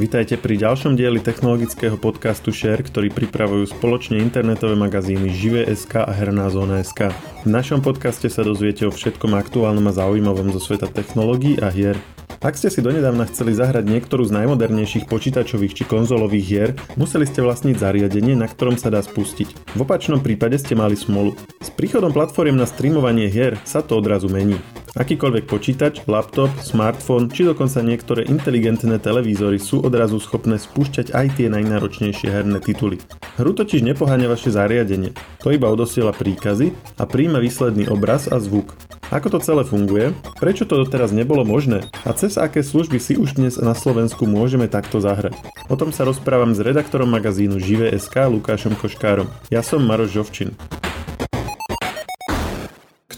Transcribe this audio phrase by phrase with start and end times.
[0.00, 6.48] Vítajte pri ďalšom dieli technologického podcastu Share, ktorý pripravujú spoločne internetové magazíny Živé.sk a Herná
[6.48, 7.12] zóna.sk.
[7.44, 12.00] V našom podcaste sa dozviete o všetkom aktuálnom a zaujímavom zo sveta technológií a hier.
[12.40, 17.44] Ak ste si donedávna chceli zahrať niektorú z najmodernejších počítačových či konzolových hier, museli ste
[17.44, 19.76] vlastniť zariadenie, na ktorom sa dá spustiť.
[19.76, 21.36] V opačnom prípade ste mali smolu.
[21.60, 24.56] S príchodom platformiem na streamovanie hier sa to odrazu mení.
[24.90, 31.46] Akýkoľvek počítač, laptop, smartfón či dokonca niektoré inteligentné televízory sú odrazu schopné spúšťať aj tie
[31.46, 32.98] najnáročnejšie herné tituly.
[33.38, 38.74] Hru totiž nepoháňa vaše zariadenie, to iba odosiela príkazy a príjma výsledný obraz a zvuk.
[39.14, 40.10] Ako to celé funguje?
[40.38, 41.86] Prečo to doteraz nebolo možné?
[42.06, 45.34] A cez aké služby si už dnes na Slovensku môžeme takto zahrať?
[45.66, 49.30] O tom sa rozprávam s redaktorom magazínu Živé.sk Lukášom Koškárom.
[49.50, 50.54] Ja som Maroš Žovčin.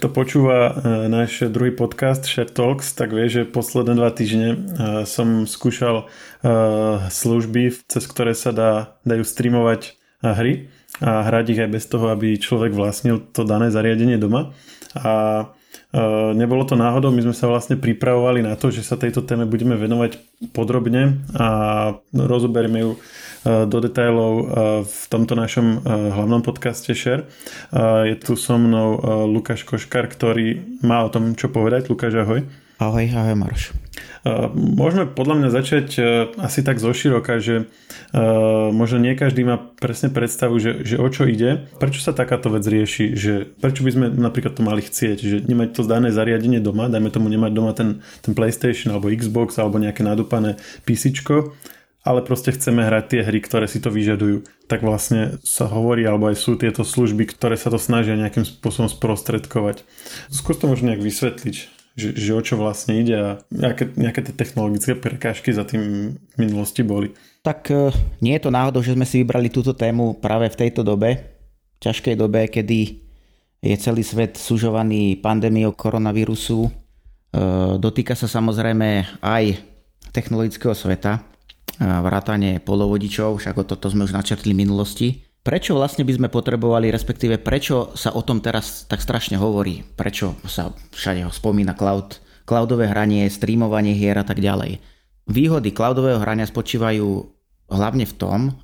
[0.03, 0.73] Kto počúva e,
[1.07, 4.57] náš druhý podcast Share Talks, tak vie, že posledné dva týždne e,
[5.07, 6.05] som skúšal e,
[7.07, 9.95] služby, cez ktoré sa dá, dajú streamovať
[10.27, 10.67] hry
[10.99, 14.51] a hrať ich aj bez toho, aby človek vlastnil to dané zariadenie doma.
[14.99, 15.55] A
[16.33, 19.77] nebolo to náhodou, my sme sa vlastne pripravovali na to, že sa tejto téme budeme
[19.77, 20.17] venovať
[20.57, 21.49] podrobne a
[22.17, 24.45] rozoberieme ju eh, do detailov eh,
[24.89, 27.29] v tomto našom hlavnom podcaste Share.
[28.09, 28.97] Je tu so mnou
[29.29, 31.93] Lukáš Koškar, ktorý má o tom čo povedať.
[31.93, 32.41] Lukáš, ahoj.
[32.83, 33.65] Ahoj, ahoj Maroš.
[34.59, 35.89] Môžeme podľa mňa začať
[36.35, 37.71] asi tak zoširoka, že
[38.75, 41.71] možno nie každý má presne predstavu, že, že o čo ide.
[41.79, 43.15] Prečo sa takáto vec rieši?
[43.15, 45.19] Že, prečo by sme napríklad to mali chcieť?
[45.23, 49.63] Že nemať to dané zariadenie doma, dajme tomu nemať doma ten, ten PlayStation alebo Xbox
[49.63, 51.15] alebo nejaké nadúpané PC,
[52.03, 54.43] ale proste chceme hrať tie hry, ktoré si to vyžadujú.
[54.67, 58.91] Tak vlastne sa hovorí, alebo aj sú tieto služby, ktoré sa to snažia nejakým spôsobom
[58.91, 59.87] sprostredkovať.
[60.35, 64.35] Skús to možno nejak vysvetliť že, že o čo vlastne ide a nejaké, nejaké tie
[64.35, 67.13] technologické prekážky za tým v minulosti boli.
[67.45, 67.93] Tak e,
[68.25, 71.21] nie je to náhodou, že sme si vybrali túto tému práve v tejto dobe,
[71.85, 73.03] ťažkej dobe, kedy
[73.63, 76.67] je celý svet sužovaný pandémiou koronavírusu.
[76.67, 76.71] E,
[77.77, 79.61] dotýka sa samozrejme aj
[80.13, 81.25] technologického sveta,
[81.81, 85.09] vrátane polovodičov, však toto sme už načrtli v minulosti.
[85.43, 89.83] Prečo vlastne by sme potrebovali, respektíve prečo sa o tom teraz tak strašne hovorí?
[89.83, 94.79] Prečo sa všade spomína cloud, cloudové hranie, streamovanie hier a tak ďalej?
[95.27, 97.27] Výhody cloudového hrania spočívajú
[97.75, 98.55] hlavne v tom,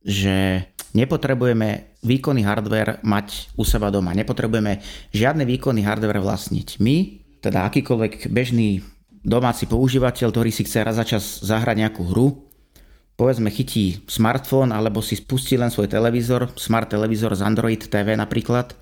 [0.00, 0.64] že
[0.96, 4.16] nepotrebujeme výkonný hardware mať u seba doma.
[4.16, 4.80] Nepotrebujeme
[5.12, 6.80] žiadny výkonný hardware vlastniť.
[6.80, 6.96] My,
[7.44, 8.80] teda akýkoľvek bežný
[9.20, 12.51] domáci používateľ, ktorý si chce raz za čas zahrať nejakú hru,
[13.16, 18.74] povedzme chytí smartfón alebo si spustí len svoj televízor, smart televízor z Android TV napríklad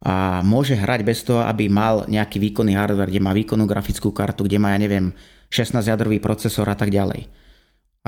[0.00, 4.48] a môže hrať bez toho, aby mal nejaký výkonný hardware, kde má výkonnú grafickú kartu,
[4.48, 5.12] kde má, ja neviem,
[5.52, 7.28] 16-jadrový procesor a tak ďalej.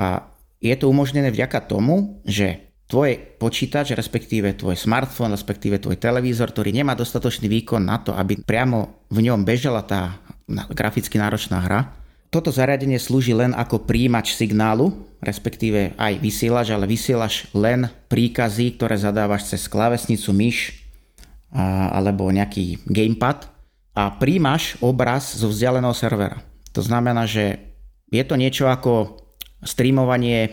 [0.01, 0.25] A
[0.57, 6.73] je to umožnené vďaka tomu, že tvoj počítač, respektíve tvoj smartfón, respektíve tvoj televízor, ktorý
[6.73, 10.17] nemá dostatočný výkon na to, aby priamo v ňom bežala tá
[10.73, 11.93] graficky náročná hra,
[12.33, 14.89] toto zariadenie slúži len ako príjimač signálu,
[15.21, 20.81] respektíve aj vysielač, ale vysielaš len príkazy, ktoré zadávaš cez klávesnicu, myš
[21.93, 23.45] alebo nejaký gamepad
[23.93, 26.41] a príjmaš obraz zo vzdialeného servera.
[26.73, 27.61] To znamená, že
[28.09, 29.21] je to niečo ako
[29.61, 30.51] streamovanie e,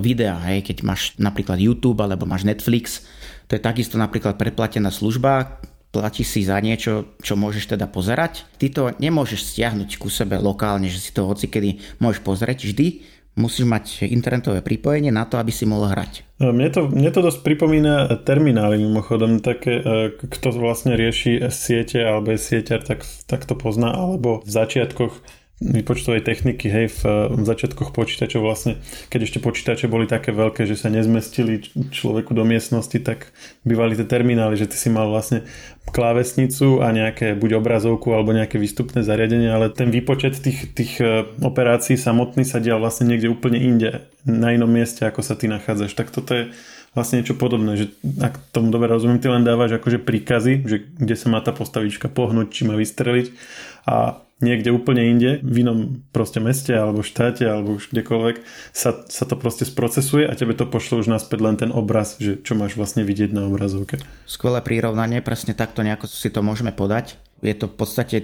[0.00, 3.04] videa, hej, keď máš napríklad YouTube alebo máš Netflix,
[3.46, 5.60] to je takisto napríklad predplatená služba,
[5.92, 8.48] platíš si za niečo, čo môžeš teda pozerať.
[8.56, 12.64] Ty to nemôžeš stiahnuť ku sebe lokálne, že si to hoci kedy môžeš pozrieť.
[12.64, 13.04] Vždy
[13.36, 16.24] musíš mať internetové pripojenie na to, aby si mohol hrať.
[16.40, 19.84] E, mne to, mne to dosť pripomína terminály mimochodom, také, e,
[20.16, 26.26] kto vlastne rieši siete alebo je sieťar, tak, tak to pozná, alebo v začiatkoch výpočtovej
[26.26, 27.00] techniky, hej, v,
[27.38, 31.62] v začiatkoch počítačov vlastne, keď ešte počítače boli také veľké, že sa nezmestili
[31.94, 33.30] človeku do miestnosti, tak
[33.62, 35.46] bývali tie terminály, že ty si mal vlastne
[35.94, 41.26] klávesnicu a nejaké buď obrazovku alebo nejaké výstupné zariadenie, ale ten výpočet tých, tých e,
[41.42, 45.94] operácií samotný sa dial vlastne niekde úplne inde, na inom mieste, ako sa ty nachádzaš.
[45.98, 46.44] Tak toto je
[46.92, 47.86] vlastne niečo podobné, že
[48.20, 52.12] ak tomu dobre rozumiem, ty len dávaš akože príkazy, že kde sa má tá postavička
[52.12, 53.32] pohnúť, či má vystreliť
[53.88, 58.36] a niekde úplne inde, v inom proste meste alebo štáte alebo už kdekoľvek
[58.74, 62.42] sa, sa to proste sprocesuje a tebe to pošlo už naspäť len ten obraz, že
[62.42, 64.02] čo máš vlastne vidieť na obrazovke.
[64.26, 67.16] Skvelé prírovnanie, presne takto nejako si to môžeme podať.
[67.40, 68.16] Je to v podstate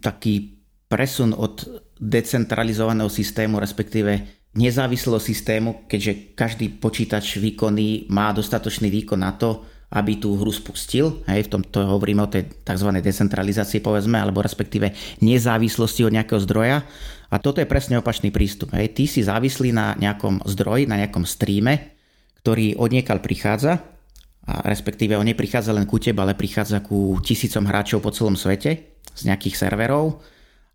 [0.00, 4.24] taký presun od decentralizovaného systému, respektíve
[4.56, 11.24] nezávislého systému, keďže každý počítač výkonný má dostatočný výkon na to, aby tú hru spustil.
[11.24, 12.88] Hej, v tomto hovoríme o tej tzv.
[13.00, 14.92] decentralizácii, povedzme, alebo respektíve
[15.24, 16.84] nezávislosti od nejakého zdroja.
[17.32, 18.76] A toto je presne opačný prístup.
[18.76, 18.92] Hej.
[18.92, 21.96] Ty si závislý na nejakom zdroji, na nejakom streame,
[22.44, 23.80] ktorý odniekal prichádza,
[24.48, 28.96] a respektíve on neprichádza len ku tebe, ale prichádza ku tisícom hráčov po celom svete
[29.12, 30.24] z nejakých serverov.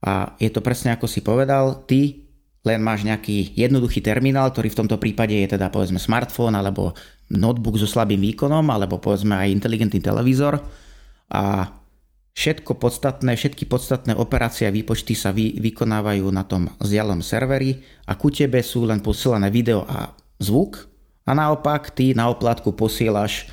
[0.06, 2.23] A je to presne ako si povedal, ty
[2.64, 6.96] len máš nejaký jednoduchý terminál, ktorý v tomto prípade je teda povedzme smartfón alebo
[7.28, 10.64] notebook so slabým výkonom alebo povedzme aj inteligentný televízor.
[11.28, 11.68] A
[12.34, 18.16] všetko podstatné, všetky podstatné operácie a výpočty sa vy, vykonávajú na tom vzdialenom serveri a
[18.16, 20.88] ku tebe sú len posielané video a zvuk.
[21.24, 23.48] A naopak ty na oplatku posielaš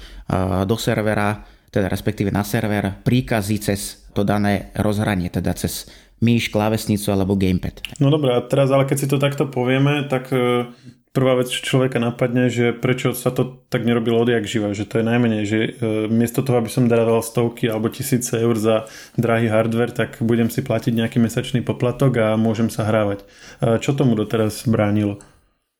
[0.66, 5.86] do servera, teda respektíve na server príkazy cez to dané rozhranie, teda cez
[6.20, 7.80] myš, klávesnicu alebo gamepad.
[7.98, 10.68] No dobré, a teraz ale keď si to takto povieme, tak e,
[11.16, 15.08] prvá vec človeka napadne, že prečo sa to tak nerobilo odjak živa, že to je
[15.08, 15.70] najmenej, že e,
[16.12, 18.86] miesto toho, aby som dával stovky alebo tisíce eur za
[19.16, 23.24] drahý hardware, tak budem si platiť nejaký mesačný poplatok a môžem sa hrávať.
[23.24, 25.18] E, čo tomu doteraz bránilo?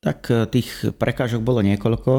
[0.01, 2.13] Tak tých prekážok bolo niekoľko.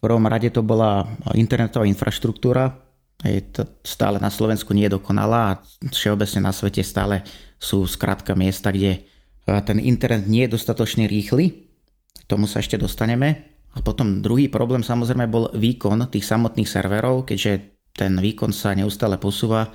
[0.00, 1.04] V prvom rade to bola
[1.36, 2.89] internetová infraštruktúra,
[3.28, 5.58] je to stále na Slovensku nie je dokonalá a
[5.92, 7.20] všeobecne na svete stále
[7.60, 9.04] sú skrátka miesta, kde
[9.44, 11.68] ten internet nie je dostatočne rýchly.
[12.16, 13.50] K tomu sa ešte dostaneme.
[13.76, 19.20] A potom druhý problém samozrejme bol výkon tých samotných serverov, keďže ten výkon sa neustále
[19.20, 19.70] posúva,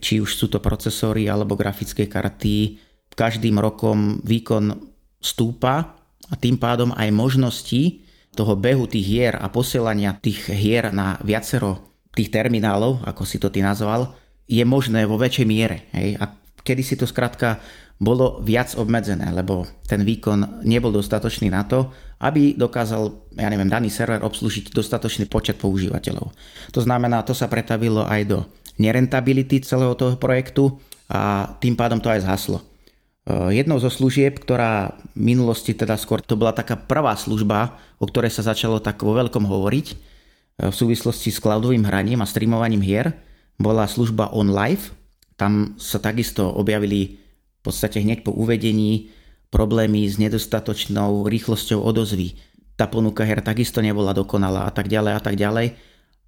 [0.00, 2.80] či už sú to procesory alebo grafické karty.
[3.12, 4.74] Každým rokom výkon
[5.18, 5.98] stúpa
[6.30, 8.02] a tým pádom aj možnosti
[8.34, 13.46] toho behu tých hier a posielania tých hier na viacero tých terminálov, ako si to
[13.46, 14.18] ty nazval,
[14.50, 15.86] je možné vo väčšej miere.
[15.94, 16.18] Hej?
[16.18, 16.34] A
[16.66, 17.62] kedy si to skrátka
[17.98, 21.90] bolo viac obmedzené, lebo ten výkon nebol dostatočný na to,
[22.22, 26.30] aby dokázal, ja neviem, daný server obslúžiť dostatočný počet používateľov.
[26.74, 28.38] To znamená, to sa pretavilo aj do
[28.78, 30.78] nerentability celého toho projektu
[31.10, 32.62] a tým pádom to aj zhaslo.
[32.62, 32.64] E,
[33.58, 38.30] jednou zo služieb, ktorá v minulosti teda skôr to bola taká prvá služba, o ktorej
[38.30, 39.86] sa začalo tak vo veľkom hovoriť,
[40.58, 43.14] v súvislosti s cloudovým hraním a streamovaním hier
[43.62, 44.90] bola služba OnLive.
[45.38, 47.22] Tam sa takisto objavili
[47.58, 49.14] v podstate hneď po uvedení
[49.54, 52.34] problémy s nedostatočnou rýchlosťou odozvy.
[52.74, 55.78] Tá ponuka her takisto nebola dokonalá a tak ďalej a tak ďalej.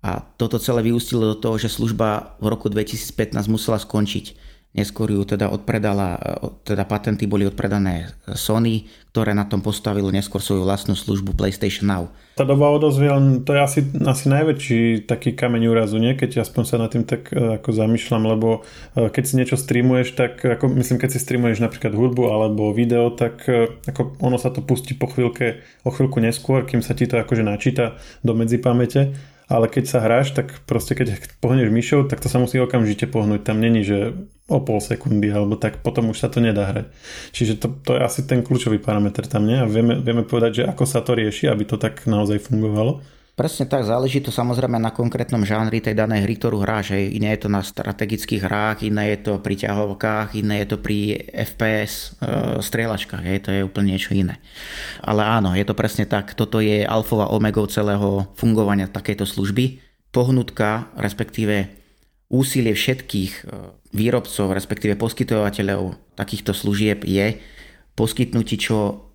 [0.01, 5.27] A toto celé vyústilo do toho, že služba v roku 2015 musela skončiť Neskôr ju
[5.27, 6.15] teda odpredala,
[6.63, 12.07] teda patenty boli odpredané Sony, ktoré na tom postavilo neskôr svoju vlastnú službu PlayStation Now.
[12.39, 13.11] Tá doba odozvy,
[13.43, 16.15] to je asi, asi najväčší taký kameň úrazu, nie?
[16.15, 18.63] Keď aspoň sa nad tým tak e, ako zamýšľam, lebo
[18.95, 23.11] e, keď si niečo streamuješ, tak ako myslím, keď si streamuješ napríklad hudbu alebo video,
[23.11, 27.11] tak e, ako ono sa to pustí po chvíľke, o chvíľku neskôr, kým sa ti
[27.11, 29.19] to akože načíta do medzipamäte
[29.51, 33.43] ale keď sa hráš, tak proste keď pohneš myšou, tak to sa musí okamžite pohnúť.
[33.43, 34.15] Tam není, že
[34.51, 36.91] o pol sekundy, alebo tak potom už sa to nedá hrať.
[37.31, 39.57] Čiže to, to je asi ten kľúčový parameter tam, nie?
[39.57, 42.99] A vieme, vieme povedať, že ako sa to rieši, aby to tak naozaj fungovalo.
[43.41, 46.93] Presne tak, záleží to samozrejme na konkrétnom žánri tej danej hry, ktorú hráš.
[46.93, 47.17] Hej.
[47.17, 51.17] Iné je to na strategických hrách, iné je to pri ťahovkách, iné je to pri
[51.49, 53.39] FPS e, strieľačkách, hej.
[53.41, 54.45] to je úplne niečo iné.
[55.01, 59.81] Ale áno, je to presne tak, toto je alfova omegou celého fungovania takejto služby.
[60.13, 61.80] Pohnutka, respektíve
[62.31, 63.43] úsilie všetkých e,
[63.91, 67.43] výrobcov, respektíve poskytovateľov takýchto služieb je
[67.99, 69.11] poskytnúť čo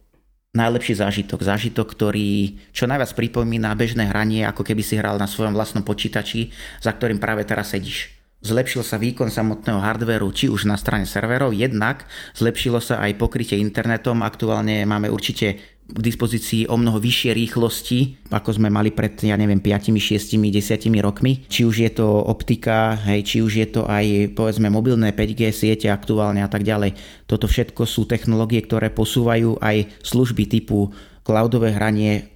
[0.56, 1.40] najlepší zážitok.
[1.44, 6.52] Zážitok, ktorý čo najviac pripomína bežné hranie, ako keby si hral na svojom vlastnom počítači,
[6.80, 8.16] za ktorým práve teraz sedíš.
[8.46, 12.06] Zlepšil sa výkon samotného hardveru, či už na strane serverov, jednak
[12.38, 14.22] zlepšilo sa aj pokrytie internetom.
[14.22, 18.00] Aktuálne máme určite k dispozícii o mnoho vyššie rýchlosti,
[18.34, 21.46] ako sme mali pred, ja neviem, 5, 6, 10 rokmi.
[21.46, 25.94] Či už je to optika, hej, či už je to aj, povedzme, mobilné 5G siete
[25.94, 26.98] aktuálne a tak ďalej.
[27.30, 30.90] Toto všetko sú technológie, ktoré posúvajú aj služby typu
[31.22, 32.34] cloudové hranie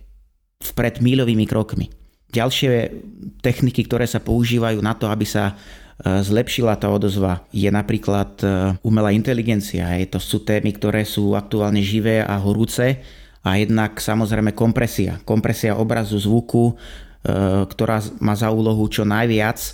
[0.61, 1.89] vpred míľovými krokmi.
[2.29, 2.93] Ďalšie
[3.41, 8.45] techniky, ktoré sa používajú na to, aby sa e, zlepšila tá odozva, je napríklad e,
[8.85, 9.89] umelá inteligencia.
[10.13, 13.01] To sú témy, ktoré sú aktuálne živé a horúce
[13.43, 15.23] a jednak samozrejme kompresia.
[15.23, 16.73] Kompresia obrazu, zvuku, e,
[17.67, 19.71] ktorá má za úlohu čo najviac e,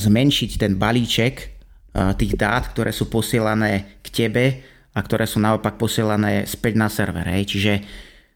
[0.00, 1.46] zmenšiť ten balíček e,
[2.16, 4.44] tých dát, ktoré sú posielané k tebe
[4.96, 7.28] a ktoré sú naopak posielané späť na server.
[7.28, 7.44] Hej.
[7.52, 7.72] Čiže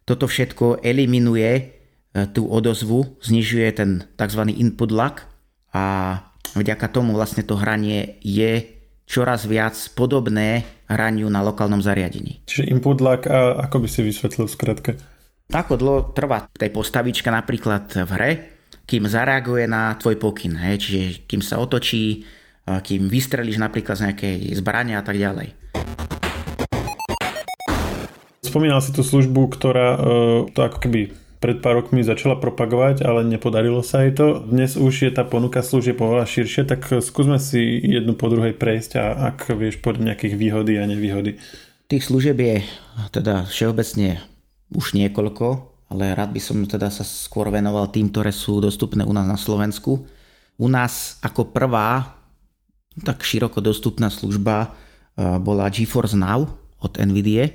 [0.05, 1.77] toto všetko eliminuje
[2.33, 4.41] tú odozvu, znižuje ten tzv.
[4.57, 5.29] input lag
[5.77, 6.17] a
[6.57, 8.76] vďaka tomu vlastne to hranie je
[9.07, 12.43] čoraz viac podobné hraniu na lokálnom zariadení.
[12.43, 14.99] Čiže input lag, a ako by si vysvetlil skratke?
[15.55, 18.31] Ako dlho trvá tej postavička napríklad v hre,
[18.83, 20.59] kým zareaguje na tvoj pokyn.
[20.59, 20.83] Hej?
[20.83, 22.27] Čiže kým sa otočí,
[22.67, 25.55] kým vystrelíš napríklad z nejakej zbrania a tak ďalej.
[28.43, 29.89] Spomínal si tú službu, ktorá
[30.51, 34.41] to ako keby pred pár rokmi začala propagovať, ale nepodarilo sa jej to.
[34.45, 38.91] Dnes už je tá ponuka služieb oveľa širšie, tak skúsme si jednu po druhej prejsť
[38.97, 41.37] a ak vieš pod nejakých výhody a nevýhody.
[41.87, 42.57] Tých služieb je
[43.15, 44.19] teda všeobecne
[44.75, 45.47] už niekoľko,
[45.93, 49.39] ale rád by som teda sa skôr venoval tým, ktoré sú dostupné u nás na
[49.39, 50.03] Slovensku.
[50.57, 52.17] U nás ako prvá
[53.05, 56.49] tak široko dostupná služba eh, bola GeForce Now
[56.81, 57.53] od NVIDIA,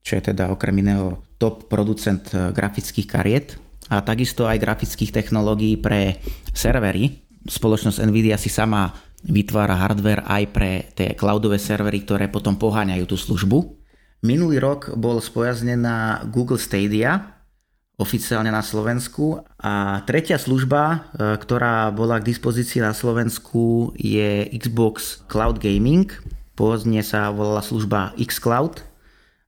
[0.00, 3.46] čo je teda okrem iného top producent eh, grafických kariet
[3.86, 6.18] a takisto aj grafických technológií pre
[6.50, 7.22] servery.
[7.46, 8.90] Spoločnosť Nvidia si sama
[9.22, 13.58] vytvára hardware aj pre tie cloudové servery, ktoré potom poháňajú tú službu.
[14.26, 17.36] Minulý rok bol spojaznená Google Stadia,
[17.96, 19.44] oficiálne na Slovensku.
[19.62, 20.82] A tretia služba,
[21.14, 26.10] eh, ktorá bola k dispozícii na Slovensku je Xbox Cloud Gaming.
[26.56, 28.95] Pôvodne sa volala služba xCloud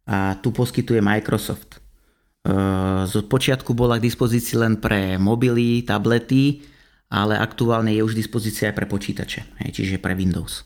[0.08, 1.76] a tu poskytuje Microsoft.
[1.76, 1.78] E,
[3.04, 6.64] z počiatku bola k dispozícii len pre mobily, tablety,
[7.12, 10.64] ale aktuálne je už dispozícia aj pre počítače, čiže pre Windows.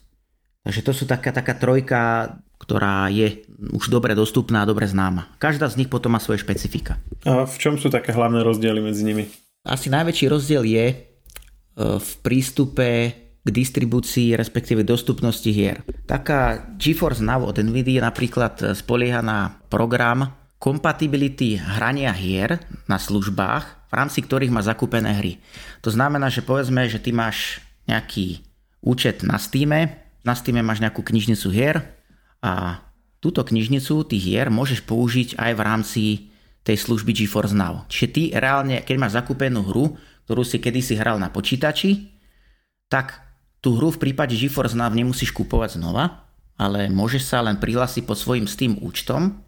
[0.62, 3.42] Takže to sú taká, taká trojka, ktorá je
[3.74, 5.26] už dobre dostupná a dobre známa.
[5.42, 7.02] Každá z nich potom má svoje špecifika.
[7.26, 9.26] A v čom sú také hlavné rozdiely medzi nimi?
[9.66, 10.96] Asi najväčší rozdiel je e,
[11.98, 12.86] v prístupe
[13.42, 15.82] k distribúcii, respektíve dostupnosti hier.
[16.06, 20.30] Taká GeForce Now od NVIDIA napríklad spolieha na program
[20.62, 25.42] kompatibility hrania hier na službách, v rámci ktorých má zakúpené hry.
[25.82, 27.58] To znamená, že povedzme, že ty máš
[27.90, 28.46] nejaký
[28.78, 29.74] účet na Steam,
[30.22, 31.82] na Steam máš nejakú knižnicu hier
[32.46, 32.78] a
[33.18, 36.02] túto knižnicu tých hier môžeš použiť aj v rámci
[36.62, 37.90] tej služby GeForce Now.
[37.90, 39.98] Čiže ty reálne, keď máš zakúpenú hru,
[40.30, 42.06] ktorú si kedysi hral na počítači,
[42.86, 43.18] tak
[43.62, 46.26] tú hru v prípade GeForce Now nemusíš kupovať znova,
[46.58, 49.40] ale môžeš sa len prihlásiť pod svojim Steam účtom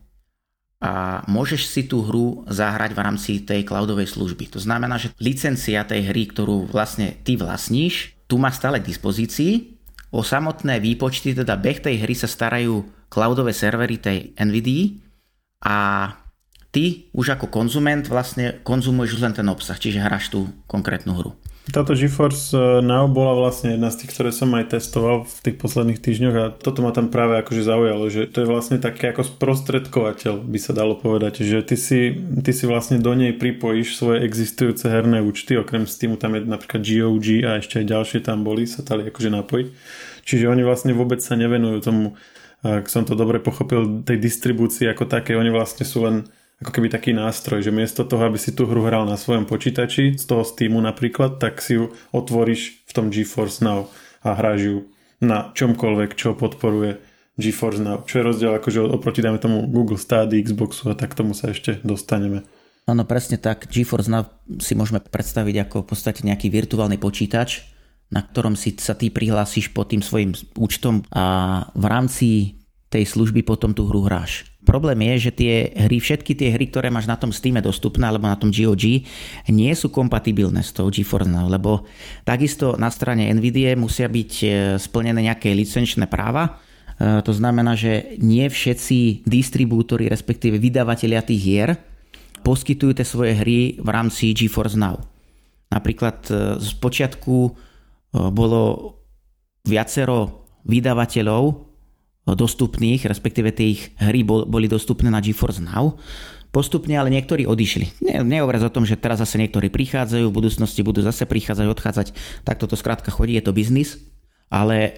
[0.78, 4.54] a môžeš si tú hru zahrať v rámci tej cloudovej služby.
[4.54, 9.76] To znamená, že licencia tej hry, ktorú vlastne ty vlastníš, tu má stále k dispozícii.
[10.14, 15.02] O samotné výpočty, teda beh tej hry sa starajú cloudové servery tej NVIDIA
[15.64, 15.76] a
[16.71, 21.35] ty už ako konzument vlastne konzumuješ len ten obsah, čiže hráš tú konkrétnu hru.
[21.64, 25.56] Táto GeForce eh, Now bola vlastne jedna z tých, ktoré som aj testoval v tých
[25.56, 29.25] posledných týždňoch a toto ma tam práve akože zaujalo, že to je vlastne také ako
[29.25, 34.28] sprostredkovateľ, by sa dalo povedať, že ty si, ty si vlastne do nej pripojíš svoje
[34.28, 38.68] existujúce herné účty, okrem Steamu tam je napríklad GOG a ešte aj ďalšie tam boli,
[38.68, 39.66] sa dali akože napojiť.
[40.28, 42.04] Čiže oni vlastne vôbec sa nevenujú tomu,
[42.61, 46.28] ak som to dobre pochopil, tej distribúcii ako také, oni vlastne sú len
[46.64, 50.16] ako keby taký nástroj, že miesto toho, aby si tú hru hral na svojom počítači,
[50.16, 53.92] z toho Steamu napríklad, tak si ju otvoríš v tom GeForce Now
[54.25, 54.76] a hráš ju
[55.21, 57.04] na čomkoľvek, čo podporuje
[57.37, 58.09] GeForce Now.
[58.09, 61.85] Čo je rozdiel akože oproti dajme tomu Google Stadia, Xboxu a tak tomu sa ešte
[61.85, 62.49] dostaneme.
[62.88, 63.68] Áno, presne tak.
[63.68, 64.25] GeForce Now
[64.56, 67.68] si môžeme predstaviť ako v podstate nejaký virtuálny počítač,
[68.09, 72.28] na ktorom si sa ty prihlásiš pod tým svojim účtom a v rámci
[72.88, 74.53] tej služby potom tú hru hráš.
[74.64, 78.25] Problém je, že tie hry, všetky tie hry, ktoré máš na tom Steam dostupné alebo
[78.25, 79.04] na tom GOG,
[79.52, 81.85] nie sú kompatibilné s tou GeForce Now, lebo
[82.25, 84.47] takisto na strane NVIDIA musia byť e,
[84.80, 86.64] splnené nejaké licenčné práva,
[86.97, 91.71] e, to znamená, že nie všetci distribútory, respektíve vydavatelia tých hier,
[92.40, 94.97] poskytujú tie svoje hry v rámci GeForce Now.
[95.68, 97.37] Napríklad e, z počiatku
[98.14, 98.62] bolo
[99.66, 101.73] viacero vydavateľov,
[102.24, 106.00] dostupných, respektíve tie ich hry boli dostupné na GeForce Now.
[106.48, 108.00] Postupne ale niektorí odišli.
[108.00, 112.06] Ne, nehovoriac o tom, že teraz zase niektorí prichádzajú, v budúcnosti budú zase prichádzať, odchádzať.
[112.46, 113.98] Tak toto skrátka chodí, je to biznis.
[114.48, 114.94] Ale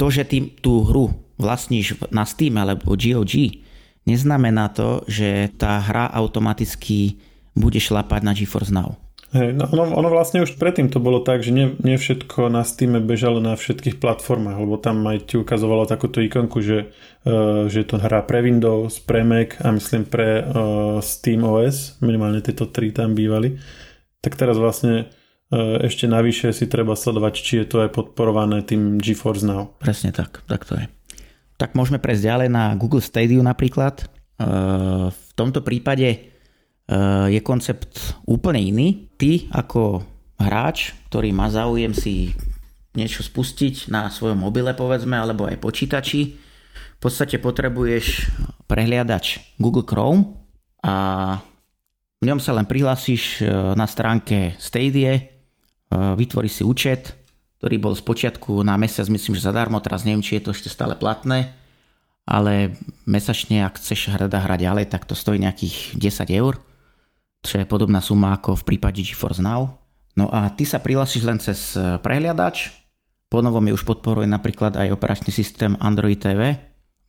[0.00, 3.62] to, že ty tú hru vlastníš na Steam alebo GOG,
[4.08, 7.20] neznamená to, že tá hra automaticky
[7.52, 8.96] bude šlapať na GeForce Now.
[9.28, 12.64] Hej, no ono, ono vlastne už predtým to bolo tak, že nie, nie všetko na
[12.64, 16.88] Steam bežalo na všetkých platformách, lebo tam aj ti ukazovalo takúto ikonku, že,
[17.28, 22.40] uh, že to hrá pre Windows, pre Mac a myslím pre uh, Steam OS, minimálne
[22.40, 23.60] tieto tri tam bývali.
[24.24, 25.12] Tak teraz vlastne
[25.52, 29.76] uh, ešte navyše si treba sledovať, či je to aj podporované tým GeForce Now.
[29.76, 30.88] Presne tak, tak to je.
[31.60, 34.08] Tak môžeme prejsť ďalej na Google Stadia napríklad.
[34.40, 36.32] Uh, v tomto prípade
[37.28, 39.07] je koncept úplne iný.
[39.18, 40.06] Ty ako
[40.38, 42.32] hráč, ktorý má záujem si
[42.94, 46.38] niečo spustiť na svojom mobile povedzme, alebo aj počítači,
[46.98, 48.30] v podstate potrebuješ
[48.70, 50.38] prehliadač Google Chrome
[50.82, 50.94] a
[52.18, 55.38] v ňom sa len prihlásiš eh, na stránke Stadia,
[55.90, 57.16] vytvorí si účet,
[57.58, 60.68] ktorý bol z počiatku na mesiac, myslím, že zadarmo, teraz neviem, či je to ešte
[60.70, 61.56] stále platné,
[62.28, 62.76] ale
[63.08, 66.60] mesačne, ak chceš hrať a hrať ďalej, tak to stojí nejakých 10 eur,
[67.42, 69.78] čo je podobná suma ako v prípade GeForce Now.
[70.18, 72.74] No a ty sa prihlásiš len cez prehliadač,
[73.30, 76.58] ponovom je už podporuje napríklad aj operačný systém Android TV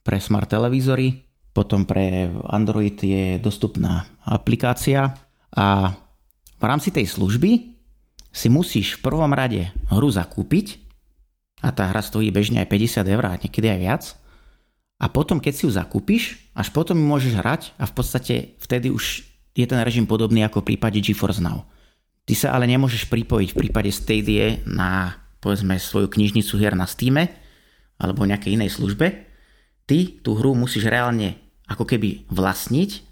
[0.05, 5.17] pre smart televízory, potom pre Android je dostupná aplikácia.
[5.50, 5.98] A
[6.62, 7.74] v rámci tej služby
[8.29, 10.77] si musíš v prvom rade hru zakúpiť.
[11.59, 14.03] A tá hra stojí bežne aj 50 eur a niekedy aj viac.
[15.00, 18.91] A potom, keď si ju zakúpiš, až potom ju môžeš hrať a v podstate vtedy
[18.93, 19.25] už
[19.59, 21.67] je ten režim podobný ako v prípade GeForce Now.
[22.23, 27.19] Ty sa ale nemôžeš pripojiť v prípade Stadia na povedzme svoju knižnicu hier na Steam
[27.99, 29.27] alebo nejakej inej službe.
[29.83, 31.35] Ty tú hru musíš reálne
[31.67, 33.09] ako keby vlastniť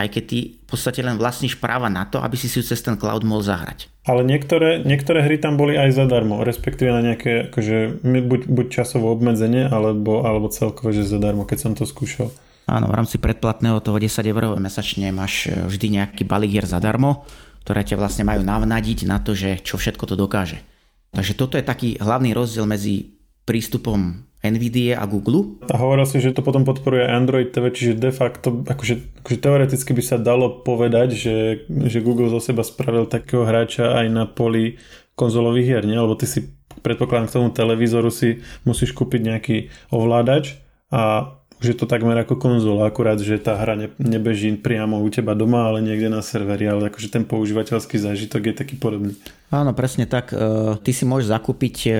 [0.00, 2.96] aj keď ty v podstate len vlastníš práva na to, aby si si cez ten
[2.96, 3.92] cloud mohol zahrať.
[4.08, 9.12] Ale niektoré, niektoré hry tam boli aj zadarmo, respektíve na nejaké akože, buď, buď časovo
[9.12, 12.32] obmedzenie, alebo, alebo celkové, že zadarmo, keď som to skúšal.
[12.70, 17.26] Áno, v rámci predplatného toho 10 eur mesačne máš e, vždy nejaký balík hier zadarmo,
[17.66, 20.62] ktoré ťa vlastne majú navnadiť na to, že čo všetko to dokáže.
[21.10, 25.58] Takže toto je taký hlavný rozdiel medzi prístupom NVIDIA a Google.
[25.66, 29.90] A hovoril si, že to potom podporuje Android TV, čiže de facto, akože, akože teoreticky
[29.90, 31.36] by sa dalo povedať, že,
[31.66, 34.78] že Google zo seba spravil takého hráča aj na poli
[35.18, 35.98] konzolových hier, nie?
[35.98, 36.46] Lebo ty si
[36.86, 39.56] predpokladám k tomu televízoru si musíš kúpiť nejaký
[39.92, 40.56] ovládač
[40.88, 45.08] a už je to takmer ako konzola, akurát, že tá hra ne, nebeží priamo u
[45.12, 49.12] teba doma, ale niekde na serveri, ale akože ten používateľský zážitok je taký podobný.
[49.52, 50.32] Áno, presne tak.
[50.32, 50.40] E,
[50.80, 51.90] ty si môžeš zakúpiť e,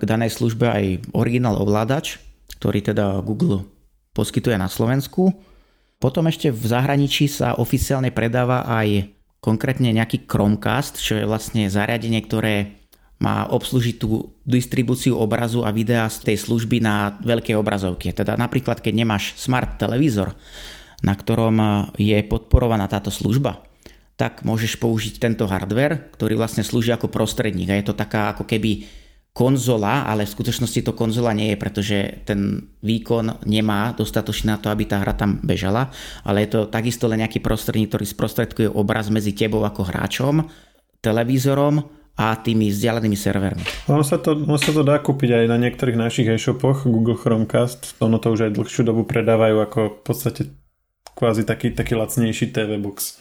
[0.00, 2.16] k danej službe aj originál ovládač,
[2.56, 3.68] ktorý teda Google
[4.16, 5.36] poskytuje na Slovensku.
[6.00, 9.12] Potom ešte v zahraničí sa oficiálne predáva aj
[9.44, 12.79] konkrétne nejaký Chromecast, čo je vlastne zariadenie, ktoré
[13.20, 18.16] má obslužiť tú distribúciu obrazu a videa z tej služby na veľkej obrazovke.
[18.16, 20.32] Teda napríklad, keď nemáš smart televízor,
[21.04, 21.56] na ktorom
[22.00, 23.60] je podporovaná táto služba,
[24.16, 27.72] tak môžeš použiť tento hardware, ktorý vlastne slúži ako prostredník.
[27.72, 28.84] A je to taká ako keby
[29.30, 34.68] konzola, ale v skutočnosti to konzola nie je, pretože ten výkon nemá dostatočne na to,
[34.68, 35.88] aby tá hra tam bežala,
[36.26, 40.50] ale je to takisto len nejaký prostredník, ktorý sprostredkuje obraz medzi tebou ako hráčom,
[41.00, 43.64] televízorom a tými vzdialenými servermi.
[43.88, 47.96] Ono sa, to, ono sa to dá kúpiť aj na niektorých našich e-shopoch, Google Chromecast,
[48.04, 50.42] ono to už aj dlhšiu dobu predávajú ako v podstate
[51.16, 53.16] kvázi taký, taký lacnejší TV box.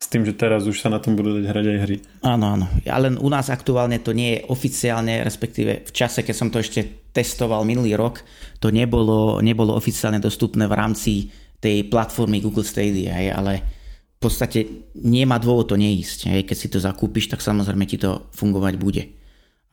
[0.00, 1.96] S tým, že teraz už sa na tom budú dať hrať aj hry.
[2.24, 2.66] Áno, áno.
[2.88, 7.12] Ale u nás aktuálne to nie je oficiálne, respektíve v čase, keď som to ešte
[7.12, 8.24] testoval minulý rok,
[8.64, 11.12] to nebolo, nebolo oficiálne dostupné v rámci
[11.60, 13.79] tej platformy Google Stadia, ale
[14.20, 16.28] v podstate nemá dôvod to neísť.
[16.28, 16.44] Hej.
[16.44, 19.16] Keď si to zakúpiš, tak samozrejme ti to fungovať bude.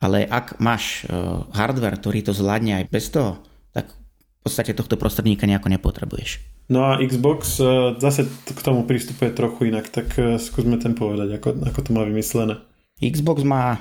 [0.00, 1.12] Ale ak máš e,
[1.52, 3.44] hardware, ktorý to zvládne aj bez toho,
[3.76, 6.40] tak v podstate tohto prostredníka nejako nepotrebuješ.
[6.72, 11.36] No a Xbox e, zase k tomu prístupuje trochu inak, tak e, skúsme ten povedať,
[11.36, 12.56] ako, ako to má vymyslené.
[13.04, 13.76] Xbox má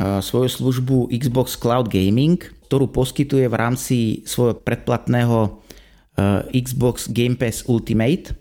[0.00, 5.60] svoju službu Xbox Cloud Gaming, ktorú poskytuje v rámci svojho predplatného
[6.56, 8.39] Xbox Game Pass Ultimate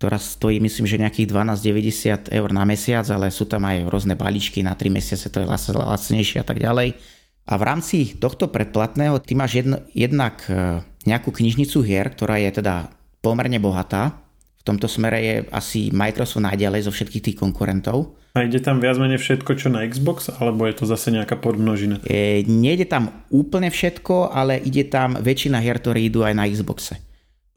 [0.00, 4.64] ktorá stojí myslím, že nejakých 12,90 eur na mesiac, ale sú tam aj rôzne balíčky
[4.64, 6.96] na 3 mesiace, to je lacnejšie a tak ďalej.
[7.44, 12.64] A v rámci tohto predplatného ty máš jedn, jednak e, nejakú knižnicu hier, ktorá je
[12.64, 12.88] teda
[13.20, 14.16] pomerne bohatá.
[14.56, 18.16] V tomto smere je asi Microsoft najďalej zo všetkých tých konkurentov.
[18.40, 22.00] A ide tam viac menej všetko, čo na Xbox, alebo je to zase nejaká podmnožina?
[22.08, 27.09] E, nejde tam úplne všetko, ale ide tam väčšina hier, ktoré idú aj na Xboxe.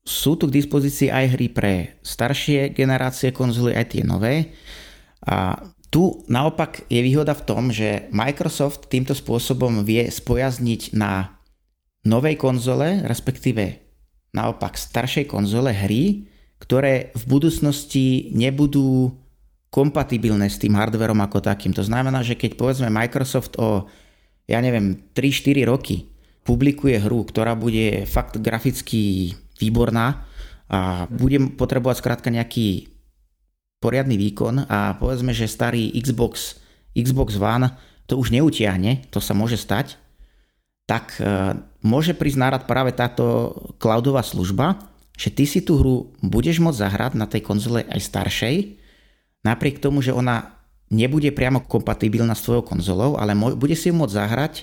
[0.04, 4.52] Sú tu k dispozícii aj hry pre staršie generácie konzoly, aj tie nové.
[5.24, 5.56] A
[5.88, 11.40] tu naopak je výhoda v tom, že Microsoft týmto spôsobom vie spojazniť na
[12.04, 13.80] novej konzole, respektíve
[14.36, 16.28] naopak staršej konzole hry,
[16.60, 19.16] ktoré v budúcnosti nebudú
[19.74, 21.74] kompatibilné s tým hardverom ako takým.
[21.74, 23.90] To znamená, že keď povedzme Microsoft o,
[24.46, 26.13] ja neviem, 3-4 roky
[26.44, 30.28] publikuje hru, ktorá bude fakt graficky výborná
[30.68, 32.92] a budem potrebovať skrátka nejaký
[33.84, 36.60] poriadny výkon a povedzme, že starý Xbox,
[36.96, 37.68] Xbox One
[38.08, 40.00] to už neutiahne, to sa môže stať,
[40.88, 44.80] tak e, môže prísť nárad práve táto cloudová služba,
[45.16, 48.56] že ty si tú hru budeš môcť zahrať na tej konzole aj staršej,
[49.44, 50.60] napriek tomu, že ona
[50.92, 54.54] nebude priamo kompatibilná s tvojou konzolou, ale bude si ju môcť zahrať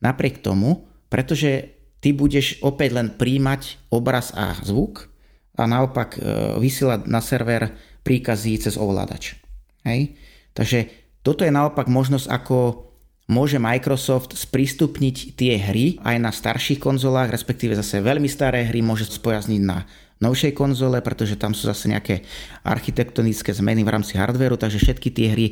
[0.00, 1.72] napriek tomu, pretože
[2.04, 5.08] ty budeš opäť len príjmať obraz a zvuk
[5.56, 6.20] a naopak e,
[6.60, 7.72] vysielať na server
[8.04, 9.40] príkazy cez ovládač.
[9.88, 10.12] Hej?
[10.52, 10.92] Takže
[11.24, 12.84] toto je naopak možnosť, ako
[13.32, 19.08] môže Microsoft sprístupniť tie hry aj na starších konzolách, respektíve zase veľmi staré hry môže
[19.08, 19.88] spojazniť na
[20.20, 22.28] novšej konzole, pretože tam sú zase nejaké
[22.60, 25.46] architektonické zmeny v rámci hardwareu, takže všetky tie hry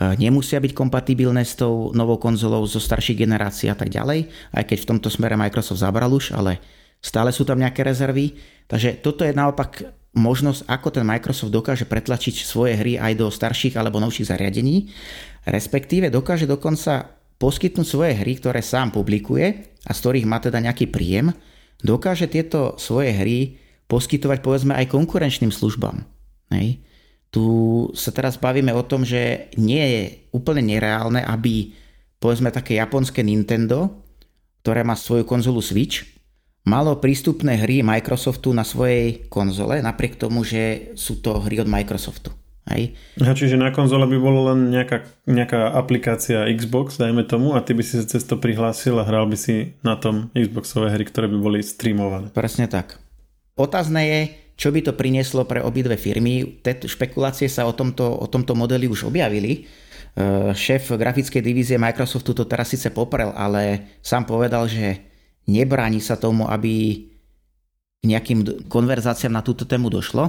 [0.00, 4.78] nemusia byť kompatibilné s tou novou konzolou zo starších generácií a tak ďalej, aj keď
[4.80, 6.56] v tomto smere Microsoft zabral už, ale
[7.04, 8.32] stále sú tam nejaké rezervy.
[8.64, 9.84] Takže toto je naopak
[10.16, 14.90] možnosť, ako ten Microsoft dokáže pretlačiť svoje hry aj do starších alebo novších zariadení,
[15.46, 19.46] respektíve dokáže dokonca poskytnúť svoje hry, ktoré sám publikuje
[19.86, 21.32] a z ktorých má teda nejaký príjem,
[21.80, 23.38] dokáže tieto svoje hry
[23.88, 26.04] poskytovať povedzme aj konkurenčným službám.
[26.52, 26.82] Hej.
[27.30, 27.46] Tu
[27.94, 30.02] sa teraz bavíme o tom, že nie je
[30.34, 31.70] úplne nereálne, aby
[32.18, 34.02] povedzme také japonské Nintendo,
[34.60, 36.04] ktoré má svoju konzolu Switch,
[36.66, 42.34] malo prístupné hry Microsoftu na svojej konzole, napriek tomu, že sú to hry od Microsoftu.
[42.68, 42.94] Hej.
[43.18, 47.74] A čiže na konzole by bola len nejaká, nejaká aplikácia Xbox, dajme tomu, a ty
[47.74, 51.26] by si sa cez to prihlásil a hral by si na tom Xboxové hry, ktoré
[51.26, 52.30] by boli streamované.
[52.30, 53.00] Presne tak.
[53.58, 54.20] Otázne je,
[54.60, 56.60] čo by to prinieslo pre obidve firmy.
[56.60, 59.64] Tieto špekulácie sa o tomto, o tomto modeli už objavili.
[60.12, 65.00] E, šéf grafickej divízie Microsoftu to teraz síce poprel, ale sám povedal, že
[65.48, 67.08] nebráni sa tomu, aby
[68.00, 70.28] k nejakým konverzáciám na túto tému došlo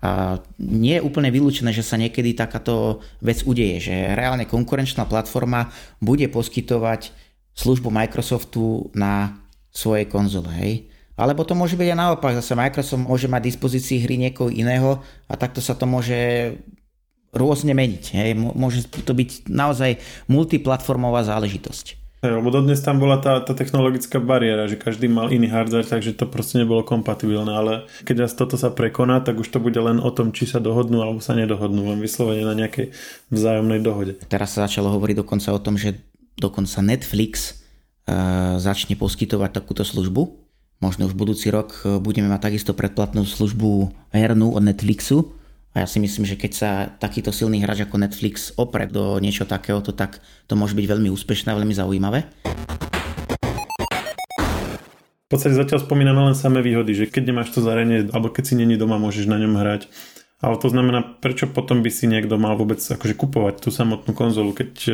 [0.00, 5.68] a nie je úplne vylúčené, že sa niekedy takáto vec udeje, že reálne konkurenčná platforma
[6.00, 7.12] bude poskytovať
[7.56, 10.48] službu Microsoftu na svojej konzole.
[10.52, 10.95] Hej.
[11.16, 15.34] Alebo to môže byť aj naopak, zase Microsoft môže mať dispozícii hry niekoho iného a
[15.40, 16.52] takto sa to môže
[17.32, 18.04] rôzne meniť.
[18.12, 18.30] Hej.
[18.36, 19.96] Môže to byť naozaj
[20.28, 22.06] multiplatformová záležitosť.
[22.24, 26.24] Lebo dodnes tam bola tá, tá technologická bariéra, že každý mal iný hardware, takže to
[26.26, 27.72] proste nebolo kompatibilné, ale
[28.08, 31.04] keď raz toto sa prekoná, tak už to bude len o tom, či sa dohodnú
[31.04, 32.90] alebo sa nedohodnú, len vyslovene na nejakej
[33.30, 34.16] vzájomnej dohode.
[34.26, 36.00] Teraz sa začalo hovoriť dokonca o tom, že
[36.40, 37.62] dokonca Netflix
[38.08, 40.45] uh, začne poskytovať takúto službu.
[40.76, 45.36] Možno už budúci rok e, budeme mať takisto predplatnú službu hernú od Netflixu,
[45.76, 49.44] a ja si myslím, že keď sa takýto silný hráč ako Netflix opre do niečo
[49.44, 52.24] takéhoto, tak to môže byť veľmi úspešné a veľmi zaujímavé.
[55.28, 58.54] V podstate zatiaľ spomíname len samé výhody, že keď nemáš to zariadenie, alebo keď si
[58.56, 59.92] není doma, môžeš na ňom hrať.
[60.40, 64.56] Ale to znamená, prečo potom by si niekto mal vôbec akože kupovať tú samotnú konzolu,
[64.56, 64.92] keď e,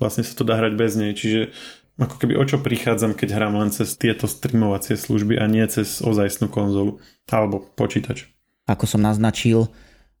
[0.00, 1.12] vlastne sa to dá hrať bez nej.
[1.12, 1.52] Čiže
[1.94, 6.02] ako keby o čo prichádzam, keď hrám len cez tieto streamovacie služby a nie cez
[6.02, 6.98] ozajstnú konzolu
[7.30, 8.30] alebo počítač.
[8.66, 9.70] Ako som naznačil,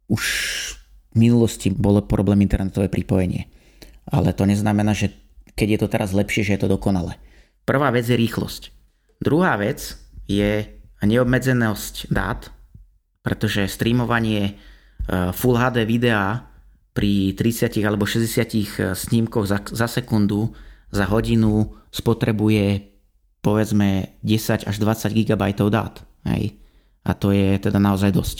[0.06, 0.22] už
[1.14, 3.50] v minulosti bolo problém internetové pripojenie.
[4.06, 5.14] Ale to neznamená, že
[5.54, 7.16] keď je to teraz lepšie, že je to dokonale.
[7.64, 8.62] Prvá vec je rýchlosť.
[9.22, 9.96] Druhá vec
[10.28, 10.68] je
[11.00, 12.52] neobmedzenosť dát,
[13.24, 14.52] pretože streamovanie e,
[15.32, 16.44] Full HD videa
[16.92, 20.52] pri 30 alebo 60 snímkoch za, za sekundu
[20.94, 22.94] za hodinu spotrebuje
[23.42, 26.00] povedzme 10 až 20 GB dát.
[26.24, 26.56] Hej.
[27.04, 28.38] A to je teda naozaj dosť.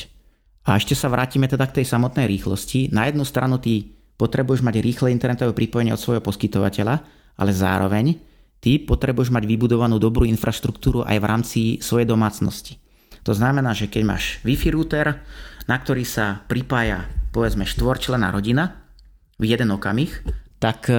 [0.65, 2.89] A ešte sa vrátime teda k tej samotnej rýchlosti.
[2.89, 7.05] Na jednu stranu ty potrebuješ mať rýchle internetové pripojenie od svojho poskytovateľa,
[7.37, 8.17] ale zároveň
[8.65, 12.81] ty potrebuješ mať vybudovanú dobrú infraštruktúru aj v rámci svojej domácnosti.
[13.29, 15.21] To znamená, že keď máš Wi-Fi router,
[15.69, 18.89] na ktorý sa pripája povedzme štvorčlená rodina
[19.37, 20.25] v jeden okamih,
[20.65, 20.97] tak e,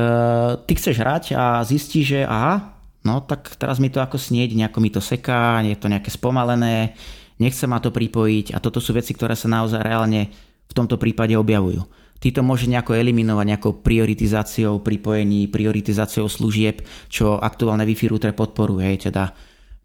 [0.70, 4.78] ty chceš hrať a zistíš, že aha, no tak teraz mi to ako snieť, nejako
[4.78, 6.94] mi to seká, je to nejaké spomalené,
[7.42, 10.30] nechce ma to pripojiť a toto sú veci, ktoré sa naozaj reálne
[10.70, 11.82] v tomto prípade objavujú.
[12.22, 19.10] Ty to môže nejako eliminovať nejakou prioritizáciou pripojení, prioritizáciou služieb, čo aktuálne Wi-Fi router podporuje,
[19.10, 19.34] teda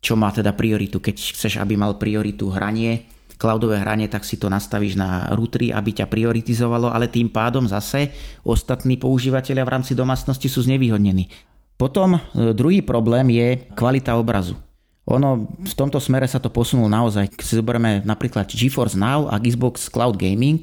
[0.05, 1.01] čo má teda prioritu.
[1.01, 3.09] Keď chceš, aby mal prioritu hranie,
[3.41, 8.13] cloudové hranie, tak si to nastavíš na routery, aby ťa prioritizovalo, ale tým pádom zase
[8.45, 11.33] ostatní používateľia v rámci domácnosti sú znevýhodnení.
[11.81, 14.61] Potom e, druhý problém je kvalita obrazu.
[15.09, 17.33] Ono v tomto smere sa to posunulo naozaj.
[17.33, 20.61] Keď si zoberieme napríklad GeForce Now a Xbox Cloud Gaming,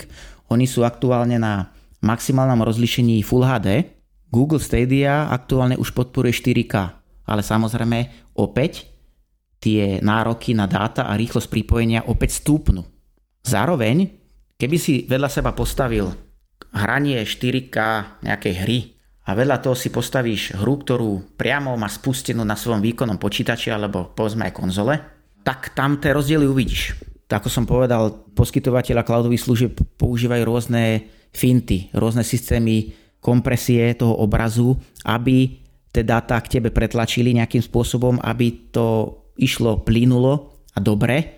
[0.54, 1.74] oni sú aktuálne na
[2.06, 3.98] maximálnom rozlišení Full HD.
[4.30, 6.76] Google Stadia aktuálne už podporuje 4K,
[7.26, 8.97] ale samozrejme opäť
[9.58, 12.86] tie nároky na dáta a rýchlosť pripojenia opäť stúpnu.
[13.41, 14.12] Zároveň,
[14.60, 16.13] keby si vedľa seba postavil
[16.74, 17.78] hranie 4K
[18.22, 18.80] nejakej hry
[19.28, 24.13] a vedľa toho si postavíš hru, ktorú priamo máš spustenú na svojom výkonnom počítači alebo
[24.13, 24.93] povedzme aj konzole,
[25.43, 26.96] tak tam tie rozdiely uvidíš.
[27.28, 35.60] Ako som povedal, poskytovateľa cloudových služieb používajú rôzne finty, rôzne systémy kompresie toho obrazu, aby
[35.91, 41.38] tie dáta k tebe pretlačili nejakým spôsobom, aby to išlo plynulo a dobre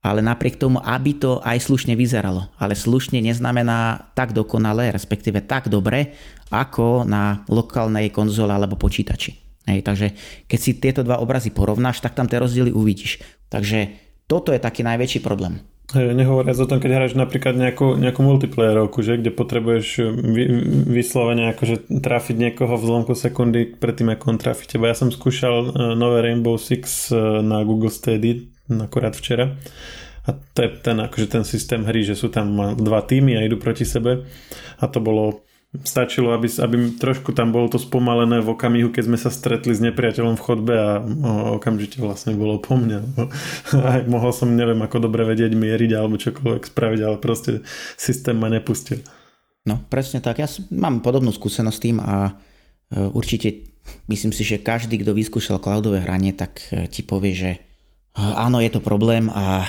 [0.00, 2.48] ale napriek tomu, aby to aj slušne vyzeralo.
[2.56, 6.16] Ale slušne neznamená tak dokonale, respektíve tak dobre,
[6.48, 9.36] ako na lokálnej konzole alebo počítači.
[9.68, 10.06] Hej, takže
[10.48, 13.20] keď si tieto dva obrazy porovnáš, tak tam tie rozdiely uvidíš.
[13.52, 13.92] Takže
[14.24, 15.60] toto je taký najväčší problém.
[15.90, 20.44] Hej, nehovoriac o tom, keď hráš napríklad nejakú, nejakú multiplayerovku, že, kde potrebuješ vy,
[20.86, 24.86] vyslovene akože trafiť niekoho v zlomku sekundy predtým, ako on trafi teba.
[24.86, 28.38] Ja som skúšal e, nové Rainbow Six e, na Google Stadia
[28.70, 29.58] akorát včera
[30.26, 33.58] a to je ten, akože ten systém hry, že sú tam dva týmy a idú
[33.58, 34.30] proti sebe
[34.78, 39.18] a to bolo stačilo, aby, aby trošku tam bolo to spomalené v okamihu, keď sme
[39.18, 40.98] sa stretli s nepriateľom v chodbe a
[41.54, 43.06] okamžite vlastne bolo po mne.
[43.94, 47.62] Aj mohol som, neviem, ako dobre vedieť mieriť alebo čokoľvek spraviť, ale proste
[47.94, 49.06] systém ma nepustil.
[49.62, 50.42] No, presne tak.
[50.42, 52.32] Ja mám podobnú skúsenosť s tým a e,
[53.14, 53.70] určite
[54.10, 57.50] myslím si, že každý, kto vyskúšal cloudové hranie, tak e, ti povie, že
[58.20, 59.64] Áno, je to problém a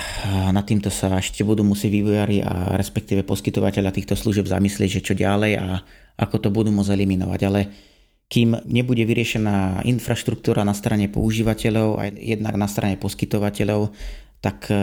[0.52, 5.14] nad týmto sa ešte budú musieť vývojári a respektíve poskytovateľa týchto služieb zamyslieť, že čo
[5.16, 5.80] ďalej a
[6.20, 7.40] ako to budú môcť eliminovať.
[7.48, 7.60] Ale
[8.28, 13.96] kým nebude vyriešená infraštruktúra na strane používateľov a jednak na strane poskytovateľov,
[14.44, 14.76] tak e,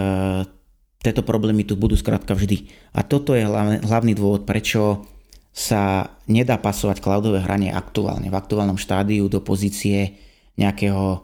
[1.05, 2.69] tieto problémy tu budú skrátka vždy.
[2.97, 3.45] A toto je
[3.85, 5.05] hlavný dôvod, prečo
[5.53, 10.17] sa nedá pasovať cloudové hranie aktuálne, v aktuálnom štádiu do pozície
[10.57, 11.21] nejakého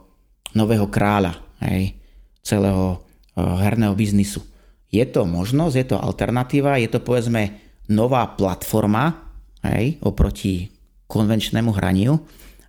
[0.54, 1.42] nového kráľa.
[1.62, 2.05] Hej
[2.46, 3.02] celého
[3.34, 4.46] eh, herného biznisu.
[4.94, 7.58] Je to možnosť, je to alternatíva, je to povedzme
[7.90, 9.34] nová platforma
[9.66, 10.70] hej, oproti
[11.10, 12.22] konvenčnému hraniu,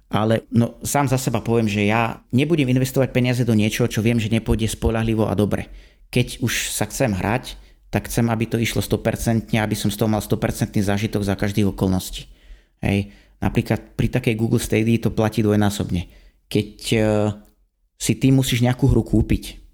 [0.09, 4.17] ale no, sám za seba poviem, že ja nebudem investovať peniaze do niečoho, čo viem,
[4.17, 5.69] že nepôjde spolahlivo a dobre.
[6.09, 7.59] Keď už sa chcem hrať,
[7.91, 11.75] tak chcem, aby to išlo 100%, aby som z toho mal 100% zážitok za každých
[11.75, 12.27] okolností.
[12.83, 13.11] Hej.
[13.37, 16.09] Napríklad pri takej Google Stadia to platí dvojnásobne.
[16.47, 17.35] Keď uh,
[17.99, 19.66] si ty musíš nejakú hru kúpiť,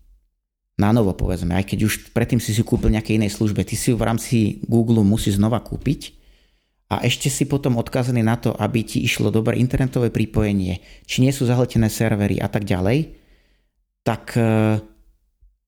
[0.83, 3.91] na novo povedzme, aj keď už predtým si si kúpil nejaké inej službe, ty si
[3.91, 6.19] ju v rámci Google musí znova kúpiť
[6.91, 11.31] a ešte si potom odkazený na to, aby ti išlo dobré internetové pripojenie, či nie
[11.31, 13.15] sú zahltené servery a tak ďalej,
[14.03, 14.77] tak e,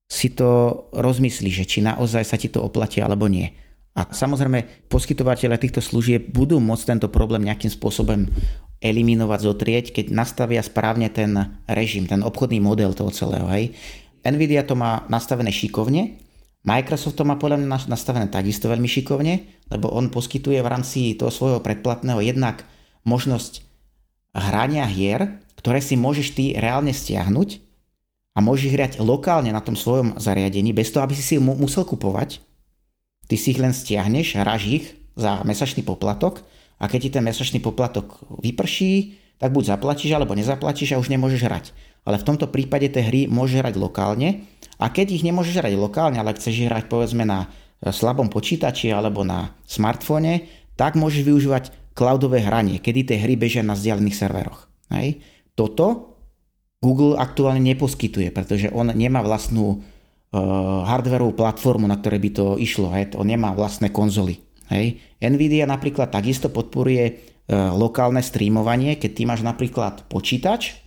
[0.05, 3.49] si to rozmyslí, že či naozaj sa ti to oplatí alebo nie.
[3.95, 8.27] A samozrejme, poskytovateľe týchto služieb budú môcť tento problém nejakým spôsobom
[8.83, 11.31] eliminovať, zotrieť, keď nastavia správne ten
[11.65, 13.47] režim, ten obchodný model toho celého.
[13.49, 13.71] Hej.
[14.25, 16.25] Nvidia to má nastavené šikovne,
[16.65, 19.33] Microsoft to má podľa mňa nastavené takisto veľmi šikovne,
[19.69, 22.65] lebo on poskytuje v rámci toho svojho predplatného jednak
[23.05, 23.61] možnosť
[24.33, 27.61] hrania hier, ktoré si môžeš ty reálne stiahnuť
[28.33, 32.41] a môžeš hrať lokálne na tom svojom zariadení, bez toho, aby si si musel kupovať.
[33.29, 36.41] Ty si ich len stiahneš, hráš ich za mesačný poplatok
[36.81, 41.41] a keď ti ten mesačný poplatok vyprší, tak buď zaplatíš alebo nezaplatíš a už nemôžeš
[41.45, 41.65] hrať
[42.05, 44.45] ale v tomto prípade tie hry môže hrať lokálne
[44.77, 47.49] a keď ich nemôžeš hrať lokálne, ale chceš hrať povedzme na
[47.81, 50.45] e, slabom počítači alebo na smartfóne,
[50.77, 51.63] tak môžeš využívať
[51.95, 54.67] cloudové hranie, kedy tie hry bežia na vzdialených serveroch.
[54.91, 55.23] Hej.
[55.55, 56.19] Toto
[56.83, 62.91] Google aktuálne neposkytuje, pretože on nemá vlastnú uh, hardwareovú platformu, na ktorej by to išlo.
[62.91, 63.15] Hej.
[63.15, 64.43] On nemá vlastné konzoly.
[64.67, 64.99] Hej.
[65.23, 70.84] Nvidia napríklad takisto podporuje uh, lokálne streamovanie, keď ty máš napríklad počítač,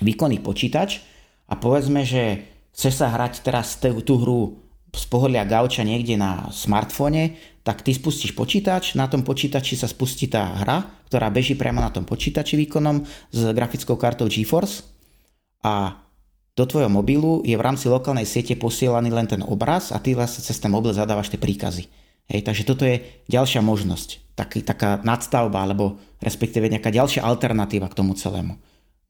[0.00, 1.02] výkonný počítač
[1.48, 2.44] a povedzme, že
[2.76, 8.32] chceš sa hrať teraz tú hru z pohodlia gauča niekde na smartfóne, tak ty spustíš
[8.32, 13.04] počítač, na tom počítači sa spustí tá hra, ktorá beží priamo na tom počítači výkonom
[13.34, 14.88] s grafickou kartou GeForce
[15.60, 16.00] a
[16.56, 20.40] do tvojho mobilu je v rámci lokálnej siete posielaný len ten obraz a ty vlastne
[20.40, 21.84] cez ten mobil zadávaš tie príkazy.
[22.32, 27.98] Hej, takže toto je ďalšia možnosť, taký, taká nadstavba alebo respektíve nejaká ďalšia alternatíva k
[28.00, 28.56] tomu celému.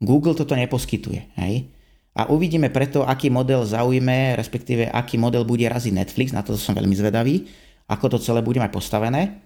[0.01, 1.33] Google toto neposkytuje.
[1.41, 1.73] Hej?
[2.17, 6.73] A uvidíme preto, aký model zaujme, respektíve aký model bude raziť Netflix, na to som
[6.73, 7.45] veľmi zvedavý,
[7.89, 9.45] ako to celé bude mať postavené.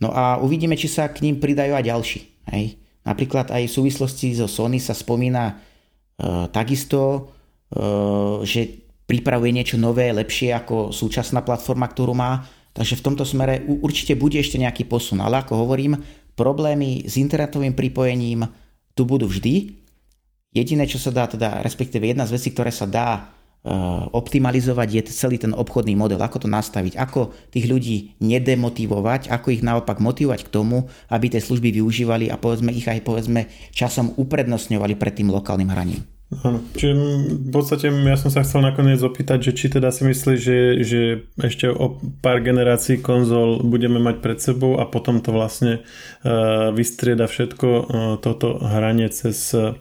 [0.00, 2.20] No a uvidíme, či sa k ním pridajú aj ďalší.
[2.52, 2.76] Hej?
[3.04, 5.54] Napríklad aj v súvislosti so Sony sa spomína e,
[6.52, 7.20] takisto, e,
[8.44, 12.44] že pripravuje niečo nové, lepšie ako súčasná platforma, ktorú má.
[12.74, 15.22] Takže v tomto smere určite bude ešte nejaký posun.
[15.22, 16.00] Ale ako hovorím,
[16.34, 18.44] problémy s internetovým pripojením,
[18.94, 19.74] tu budú vždy.
[20.54, 23.20] Jediné, čo sa dá, teda, respektíve jedna z vecí, ktoré sa dá e,
[24.14, 29.66] optimalizovať je celý ten obchodný model, ako to nastaviť, ako tých ľudí nedemotivovať, ako ich
[29.66, 34.94] naopak motivovať k tomu, aby tie služby využívali a povedzme ich aj povedzme časom uprednostňovali
[34.94, 36.13] pred tým lokálnym hraním.
[36.32, 36.64] Áno.
[36.74, 36.94] Čiže
[37.30, 41.00] v podstate ja som sa chcel nakoniec opýtať, že či teda si myslíš, že, že
[41.36, 45.84] ešte o pár generácií konzol budeme mať pred sebou a potom to vlastne
[46.24, 47.84] uh, vystrieda všetko uh,
[48.18, 49.78] toto hranie cez uh,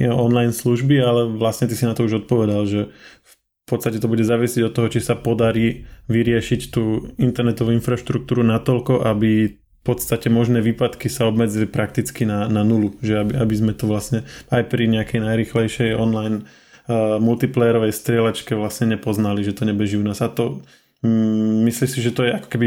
[0.00, 2.80] online služby, ale vlastne ty si na to už odpovedal, že
[3.26, 3.34] v
[3.68, 9.60] podstate to bude závisieť od toho, či sa podarí vyriešiť tú internetovú infraštruktúru natoľko, aby
[9.84, 14.28] podstate možné výpadky sa obmedzili prakticky na, na nulu, že aby, aby sme to vlastne
[14.52, 20.20] aj pri nejakej najrychlejšej online uh, multiplayerovej strieľačke vlastne nepoznali, že to nebeží u nás.
[20.20, 20.60] A to
[21.00, 22.66] mm, myslíš si, že to je ako keby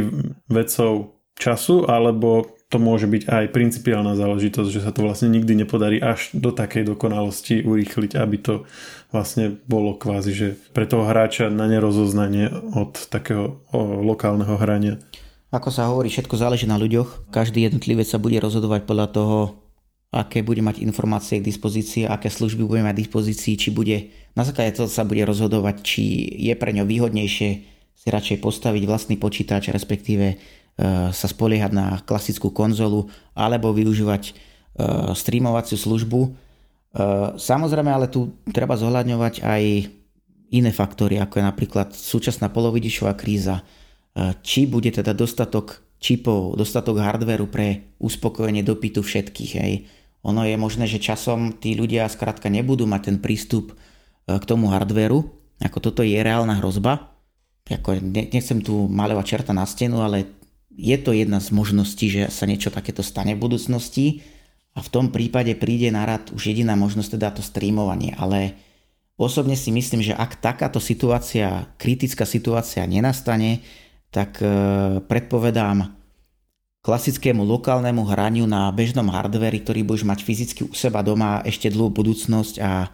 [0.50, 6.02] vecou času, alebo to môže byť aj principiálna záležitosť, že sa to vlastne nikdy nepodarí
[6.02, 8.66] až do takej dokonalosti urýchliť, aby to
[9.14, 14.98] vlastne bolo kvázi, že pre toho hráča na nerozoznanie od takého o, lokálneho hrania.
[15.54, 17.30] Ako sa hovorí, všetko záleží na ľuďoch.
[17.30, 19.38] Každý jednotlivec sa bude rozhodovať podľa toho,
[20.10, 24.50] aké bude mať informácie k dispozícii, aké služby bude mať k dispozícii, či bude, na
[24.50, 26.02] základe toho sa bude rozhodovať, či
[26.42, 27.50] je pre ňo výhodnejšie
[27.94, 30.36] si radšej postaviť vlastný počítač, respektíve e,
[31.14, 34.34] sa spoliehať na klasickú konzolu, alebo využívať e,
[35.14, 36.22] streamovaciu službu.
[36.26, 36.30] E,
[37.38, 39.64] samozrejme, ale tu treba zohľadňovať aj
[40.50, 43.62] iné faktory, ako je napríklad súčasná polovidičová kríza,
[44.46, 49.52] či bude teda dostatok čipov, dostatok hardveru pre uspokojenie dopytu všetkých.
[49.56, 49.74] Hej.
[50.28, 53.76] Ono je možné, že časom tí ľudia skrátka nebudú mať ten prístup e,
[54.36, 55.24] k tomu hardveru,
[55.64, 57.16] ako toto je reálna hrozba.
[57.64, 60.28] Ako nechcem tu malovať čerta na stenu, ale
[60.76, 64.20] je to jedna z možností, že sa niečo takéto stane v budúcnosti
[64.76, 68.60] a v tom prípade príde na rad už jediná možnosť teda to streamovanie, ale
[69.16, 73.64] osobne si myslím, že ak takáto situácia, kritická situácia nenastane,
[74.14, 74.48] tak e,
[75.02, 75.90] predpovedám
[76.86, 81.90] klasickému lokálnemu hraniu na bežnom hardveri, ktorý budeš mať fyzicky u seba doma ešte dlhú
[81.90, 82.94] budúcnosť a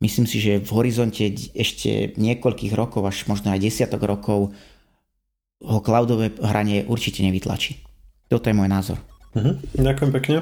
[0.00, 4.56] myslím si, že v horizonte ešte niekoľkých rokov, až možno aj desiatok rokov
[5.60, 7.84] ho cloudové hranie určite nevytlačí.
[8.32, 8.98] Toto je môj názor.
[9.36, 9.60] Uh-huh.
[9.76, 10.36] Ďakujem pekne.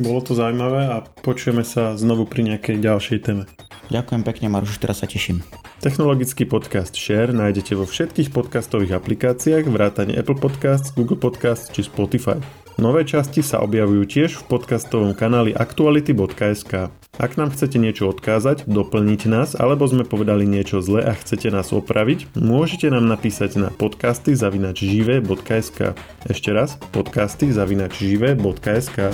[0.00, 3.44] Bolo to zaujímavé a počujeme sa znovu pri nejakej ďalšej téme.
[3.92, 5.44] Ďakujem pekne, Maruš, teraz sa teším.
[5.84, 12.40] Technologický podcast Share nájdete vo všetkých podcastových aplikáciách vrátane Apple Podcasts, Google Podcasts či Spotify.
[12.80, 16.88] Nové časti sa objavujú tiež v podcastovom kanáli aktuality.sk.
[17.20, 21.68] Ak nám chcete niečo odkázať, doplniť nás, alebo sme povedali niečo zle a chcete nás
[21.68, 25.92] opraviť, môžete nám napísať na podcasty zavinačžive.sk.
[26.24, 29.12] Ešte raz, podcasty zavinačžive.sk.